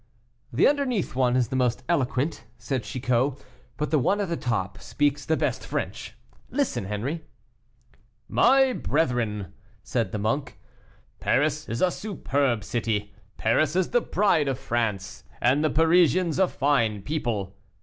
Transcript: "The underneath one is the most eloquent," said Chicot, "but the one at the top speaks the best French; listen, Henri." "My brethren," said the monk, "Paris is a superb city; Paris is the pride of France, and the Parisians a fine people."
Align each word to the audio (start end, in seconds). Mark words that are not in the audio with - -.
"The 0.51 0.67
underneath 0.67 1.13
one 1.15 1.35
is 1.35 1.49
the 1.49 1.55
most 1.55 1.83
eloquent," 1.87 2.45
said 2.57 2.81
Chicot, 2.83 3.35
"but 3.77 3.91
the 3.91 3.99
one 3.99 4.19
at 4.19 4.29
the 4.29 4.35
top 4.35 4.79
speaks 4.81 5.23
the 5.25 5.37
best 5.37 5.63
French; 5.63 6.15
listen, 6.49 6.85
Henri." 6.85 7.23
"My 8.27 8.73
brethren," 8.73 9.53
said 9.83 10.11
the 10.11 10.17
monk, 10.17 10.59
"Paris 11.19 11.69
is 11.69 11.83
a 11.83 11.91
superb 11.91 12.63
city; 12.63 13.13
Paris 13.37 13.75
is 13.75 13.91
the 13.91 14.01
pride 14.01 14.47
of 14.47 14.57
France, 14.57 15.23
and 15.39 15.63
the 15.63 15.69
Parisians 15.69 16.39
a 16.39 16.47
fine 16.47 17.03
people." 17.03 17.55